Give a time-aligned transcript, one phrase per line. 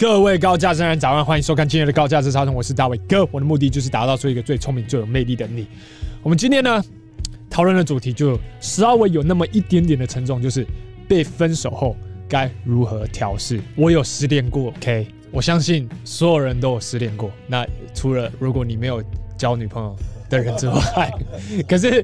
[0.00, 3.28] 各位高价值人早安，欢迎收看今天的高价值超人，我是大卫哥。
[3.30, 5.66] 我的目的就是打造出一个最聪明、最有魅力的你。
[6.22, 6.82] 我们今天呢，
[7.50, 10.66] 讨论的主题就稍微有那么一点点的沉重，就是
[11.06, 11.94] 被分手后
[12.26, 13.60] 该如何调试。
[13.76, 17.30] 我有失恋过，OK，我相信所有人都有失恋过。
[17.46, 19.04] 那除了如果你没有
[19.36, 19.94] 交女朋友
[20.30, 21.12] 的人之外，
[21.68, 22.02] 可是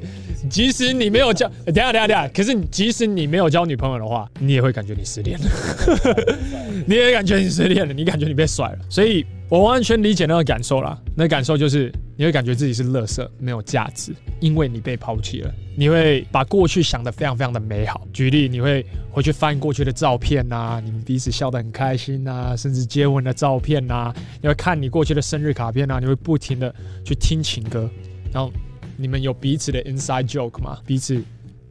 [0.48, 5.46] 即使你没有交，等下等下等下，可是即使你没有交女朋友的话，你也会感觉你失恋了，
[6.86, 10.98] 你也感觉你失恋了，你感觉你被甩了，所以我完全理解那个感受啦。
[11.14, 15.54] 那感受就是你会感觉自己是垃圾，没有价值，因为你被抛弃了。
[15.78, 18.06] 你会把过去想得非常非常的美好。
[18.12, 26.74] 举例，你会回去翻过去的照片啊，你们彼此笑得很开心啊，甚至结婚的照片啊，你会看你过去的生日卡片啊，你会不停的
[27.04, 27.88] 去听情歌。
[28.32, 28.50] 然后
[28.96, 30.78] 你们有彼此的 inside joke 吗？
[30.86, 31.22] 彼此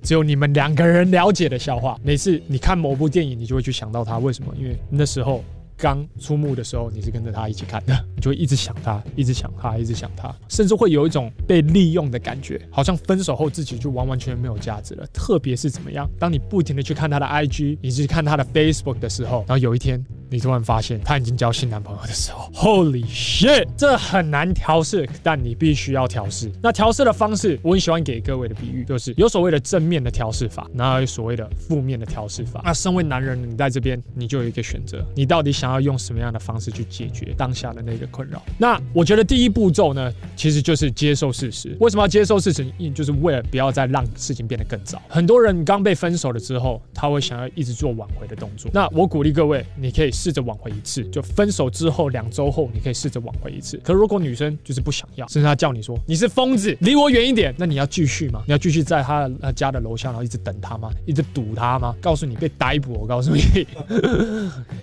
[0.01, 1.99] 只有你们两个人了解的笑话。
[2.03, 4.17] 每次你看某部电影，你就会去想到他。
[4.17, 4.53] 为什么？
[4.57, 5.43] 因为那时候。
[5.77, 15.05] 刚出幕的时候，你是跟着他一起看的，你就会一直想他，一直想他，一直想他，甚至会有一种被利用的感觉，好像分手后自己就完完全全没有价值了。
[15.07, 20.01] 特别是怎么样，当你不停的去看他的 IG，你去看他的 Facebook 的时候，然后有一天
[20.35, 26.51] 你突然发现他已经交新男朋友的时候，Holy shit，这很难调试，但你必须要调试。
[26.61, 32.61] 那调试的方式，我很喜欢给各位的比喻，就是有所谓的正面的调试法，然后有所谓的负面的调试法。
[32.65, 35.65] 那身为男人，你在这边你就有一个选择，你到底想。
[35.65, 38.41] 要用什么样的方式去解决当下的那个困扰？
[38.57, 41.75] 那我觉得第一步骤呢，其实就是接受事实。
[41.79, 42.65] 为什么要接受事实？
[42.77, 45.01] 因就是为了不要再让事情变得更糟。
[45.09, 48.69] 很多人刚被分手了之后，他会想要一直做挽回的动作。
[48.73, 53.77] 那我鼓励各位，你可以试着挽回一次，就分手之后两周后，你可以试着挽回一次。
[53.83, 58.41] 可如果女生就是不想要，甚至她叫你说你是疯子，离我远一点，那你要继续吗？
[58.47, 60.89] 你要继续在她家的楼下，然后一直等她吗？
[61.05, 61.93] 一直堵她吗？
[62.01, 63.67] 告诉你被逮捕，我告诉你，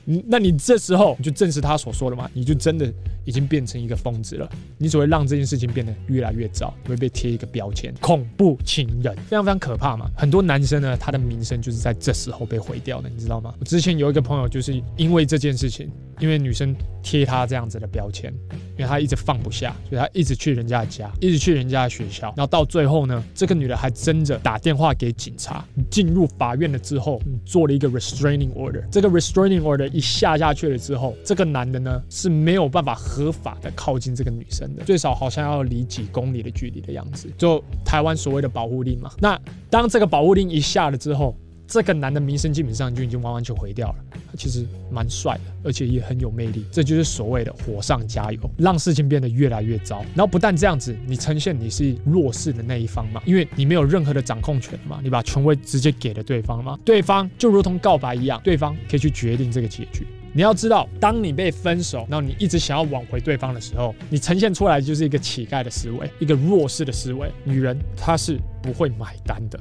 [0.29, 0.83] 那你这。
[0.83, 2.93] 时候你就证实他所说的嘛，你就真的
[3.25, 4.51] 已经变成一个疯子了。
[4.77, 10.11] 你只会让这件事情变得越来越糟，会被贴一个标签——恐怖情人，非常非常可怕嘛。
[10.17, 13.55] 很多男生呢，他的名声就是在这时候被毁掉的，你知道吗？
[13.61, 15.91] 我之前有一个朋友，就是因为这件事情，
[16.21, 16.73] 因为女生
[17.03, 18.33] 贴他这样子的标签，
[18.77, 28.85] 因为他一直放不下，所以他一直去人家的家，一直去人家的学校，然后到最后呢，这个女的还真的打电话给警察，进入法院了之后，做了一个 restraining order。
[28.91, 30.53] 这个 restraining order 一下下。
[30.53, 37.27] 去了之后，这个男的呢是没有办法合法的靠近这个女生的，最少好像要离几公里的距离的样子。
[37.39, 39.11] 就台湾所谓的保护令嘛。
[39.19, 39.41] 那
[39.71, 41.35] 当这个保护令一下了之后，
[41.73, 43.95] 这个男的名声基本上就已经完完全毁掉了。
[44.31, 46.67] 他其实蛮帅的，而且也很有魅力。
[46.71, 50.01] 这就是所谓的火上加油，让事情变得越来越糟。
[50.15, 60.07] 然后不但这样子，你呈现你是弱势的那一方嘛，因为你没有任何的掌控权嘛，你把权威直接给了对方嘛，对方就如同告白一样，对方可以去决定这个结局。
[60.35, 67.31] 你要知道，当你被分手，然后你一直想要挽回对方的时候，你呈现出来就是一个乞丐的思维，一个弱势的思维。
[67.45, 69.59] 女人她是不会买单的。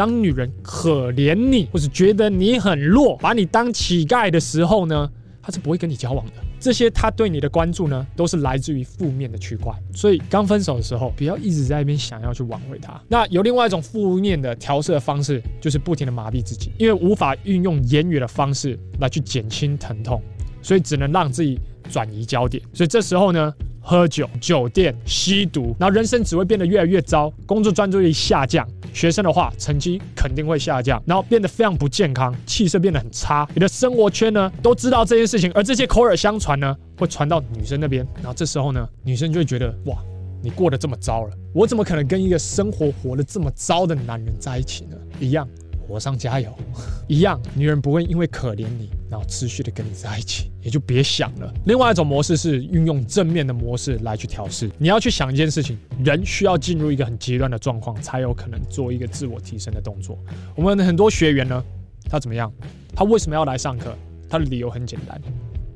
[0.00, 5.06] 当女人可怜你，或是觉得你很弱，把你当乞丐的时候呢，
[5.42, 6.32] 她是不会跟你交往的。
[6.58, 9.70] 这些他对你的关注呢，都是来自于负面的区块。
[9.94, 12.98] 所以刚分手的时候，不要一直在那边想要去挽回他。
[13.08, 20.22] 那有另外一种负面的调适的方式，就是不停的麻痹自己，因为无法运用言语的方式来去减轻疼痛，
[20.62, 21.60] 所以只能让自己
[21.90, 22.62] 转移焦点。
[22.72, 28.66] 所以这时候呢，喝酒、酒店、吸毒，然后人生只会变得越来越糟，工作专注力下降。
[28.92, 33.48] 学生的话，成绩肯定会下降，然后变得非常不健康，气色变得很差。
[33.54, 39.96] 你的生活圈呢，都知道这件事情，而这些口耳相传呢，会传到女生那边，然后这时候呢，女生就会觉得，哇，
[40.42, 44.96] 你过得这么糟了，我怎么可能跟一个生活活得这么糟的男人在一起呢？
[45.18, 45.48] 一样。
[45.90, 46.56] 火上加油，
[47.08, 51.52] 一样，女人不会因为可怜你，然后持续的跟你在一起， 也就别想了。
[51.66, 54.70] 另外一种模式是运用正面的模式来去调试。
[54.78, 60.16] 你要去想一件事情，人需要进入一个很极端的状况，才有可能做一个自我提升的动作。
[60.54, 61.62] 我们很多学员呢，
[62.08, 62.52] 他怎么样？
[62.94, 63.92] 他为什么要来上课？
[64.28, 65.20] 他的理由很简单，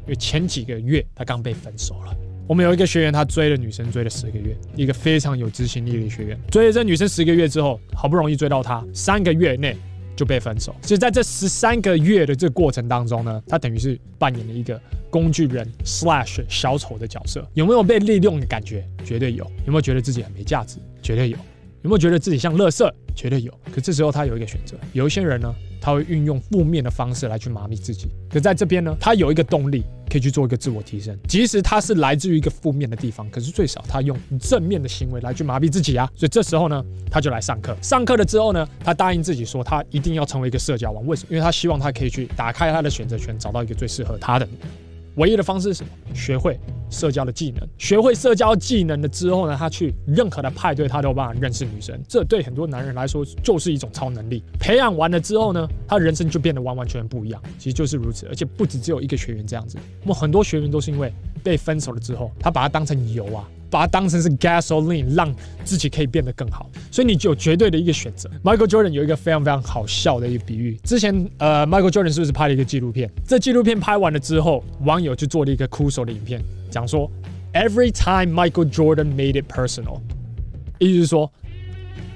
[0.05, 2.17] 因为前几个月他刚被分手了。
[2.47, 9.75] 我们有一个学员，他追了女生追了十个月，一个非常有执行力的学员，追了这女生十个月之后，好不容易追到她，三个月内。
[10.17, 14.81] 就被分手，所以在这十三个月的这个过程当中呢，他等于是扮演了一个
[15.11, 17.47] 工具人 slash 小丑的角色。
[17.55, 18.87] 有没有被利用的感觉？
[19.05, 19.45] 绝对有。
[19.67, 20.79] 有没有觉得自己很没价值？
[21.03, 21.37] 绝对有。
[21.83, 22.91] 有没有觉得自己像垃圾？
[23.15, 23.53] 绝对有。
[23.73, 28.09] 可这时候他有一个选择，有一些人呢，他会运用负面的方式来去麻痹自己。
[28.31, 29.85] 可在这边呢，他有一个动力。
[30.15, 36.09] 可以去做一个自我提升，即使他是来自于一个负面的地方，可是最少他用正面的行为来去麻痹自己啊。
[36.15, 37.77] 所以这时候呢，他就来上课。
[37.83, 41.05] 上课了之后呢，他答应自己说，他一定要成为一个社交王。
[41.05, 41.31] 为什么？
[41.31, 44.49] 因为他希望他可以去打开他的选择权，找到一个最适合他的。
[45.17, 45.91] 唯一的方式是什么？
[46.15, 46.59] 学会
[46.91, 47.69] 社交的技能。
[47.79, 51.99] 学会社交技能了之后呢，他去任何的派对，他都有办法认识女生。
[52.09, 54.43] 这对很多男人来说就是一种超能力。
[54.59, 57.41] 培养完了之后呢，他人生就变得完完全全不一样。
[57.59, 59.79] 其实就是如此，而且不止只有一个学员这样子。
[60.03, 61.13] 我们很多学员都是因为
[61.43, 63.49] 被分手了之后，他把它当成油啊。
[63.75, 65.35] 把它当成是 gasoline，让
[65.65, 68.31] 自己可以变得更好，所以你就有绝对的一个选择。
[68.45, 73.11] Michael Jordan 有一个非常非常好笑的一个比喻，之前呃，Michael Jordan 是不是拍了一个纪录片？
[73.27, 76.41] 这纪录片拍完了之后，网友就做了一个哭手的影片，
[76.71, 77.11] 讲说
[77.53, 79.99] Every time Michael Jordan made it personal，
[80.79, 81.29] 意思是说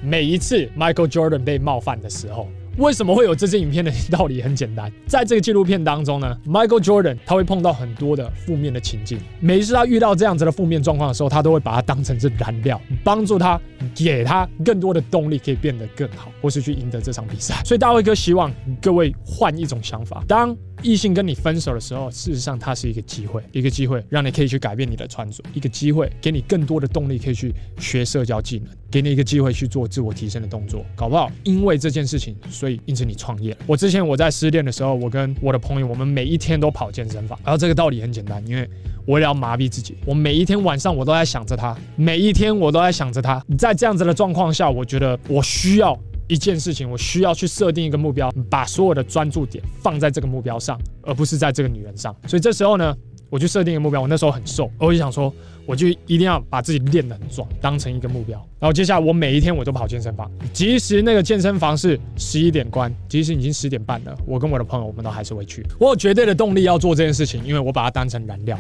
[0.01, 2.49] 每一次 Michael Jordan 被冒犯的时候。
[2.79, 13.61] 为什么会有这支影片的道理很简单，在这个纪录片当中呢，Michael Jordan 他会碰到很多的负面的情境，每一次他遇到这样子的负面状况的时候，他都会把它当成是燃料，帮助他，
[13.97, 17.61] 给他更多的动力，可以变得更好，或是去赢得这场比赛。
[17.65, 32.79] 所以大卫哥希望各位换一种想法，当异性跟你分手的时候，事实上它是一个机会，一个机会让你可以去改变你的穿着，一个机会给你更多的动力，可以去学社交技能，给你一个机会去做自我提升的动作，搞不好因为这件事情，所以。
[32.87, 33.55] 因此你创业。
[33.67, 37.38] 我之前我在失恋的时候，我跟我的朋友，我们每一天都跑健身房。
[37.44, 38.67] 然后这个道理很简单，因为
[39.05, 43.44] 我也要麻痹自己，我每一天晚上我都在想着他，每一天我都在想着他。
[43.58, 45.99] 在这样子的状况下，我觉得我需要
[46.29, 52.17] 一件事情，我需要去设定一个目标，把所有的专注点放在这个目标上，而不是在这个女人上。
[52.26, 52.96] 所以这时候呢，
[53.31, 54.01] 我就设定一个目标。
[54.01, 55.33] 我那时候很瘦，我就想说。
[55.69, 58.39] 我就一定要把自己练得很壮，当成一个目标。
[58.59, 65.63] 然后接下来我每一天我都跑健身房，即使那个健身房是十一点关，即使已经十点半了，我跟我的朋友我们都还是会去。
[65.79, 68.59] 我有绝对的动力要做这件事情，因为我把它当成燃料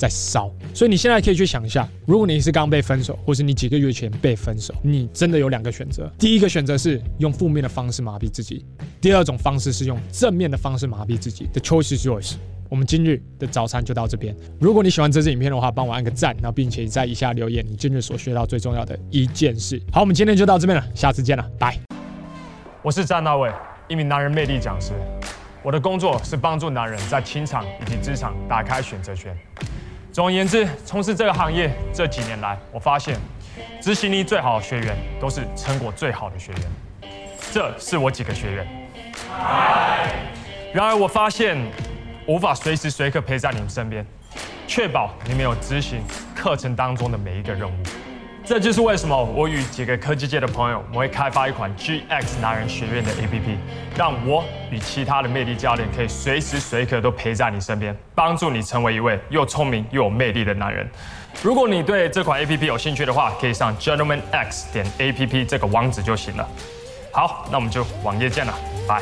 [0.00, 0.50] 在烧。
[0.72, 6.10] 所以你现在可以去想一下，如果你是刚被分手，或是你几个月前被分手，你真的有两个选择。
[6.18, 8.64] 第一个选择是用负面的方式麻痹自己，
[8.98, 11.46] 第二种方式是用正面的方式麻痹自己。
[11.52, 12.36] The choice is yours。
[12.70, 14.34] 我们今日的早餐就到这边。
[14.58, 19.82] 如果你喜欢这支影片的话，帮我按个赞，然后并且在以下留言你今日所学到最重要的一件事。
[19.92, 21.76] 好，我们今天就到这边了，下次见了，拜。
[22.82, 23.52] 我是詹大卫，
[23.88, 24.92] 一名男人魅力讲师。
[25.62, 29.36] 我的工作是帮助男人在情场以及职场打开选择权。
[30.12, 33.16] 总而言之，从事这个行业这几年来，我发现
[33.80, 36.62] 执行力最好的学员都是成果最好的学员。
[37.52, 38.66] 这是我几个学员。
[40.72, 41.56] 然而我发现。
[42.26, 44.06] 无法随时随刻陪在你们身边，
[44.68, 46.00] 确保你们有执行
[46.36, 47.74] 课程当中的每一个任务。
[48.50, 53.56] 这就是为什么我与几个科技界的朋友，我们会开发一款 GX 男人学院的 APP，
[53.96, 60.84] 让我与其他的魅力教练可以随时随刻都陪在你身边，帮助你成为一位又聪明又有魅力的男人。
[61.44, 66.48] 如果你对这款 APP 有兴趣的话，可以上 gentlemanx 点 APP 这个网址就行了。
[67.12, 68.52] 好，那我们就网页见了，
[68.84, 69.00] 拜。